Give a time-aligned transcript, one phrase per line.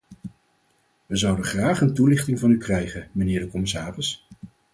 [1.05, 4.25] We zouden graag een toelichting van u krijgen, mijnheer de commissaris.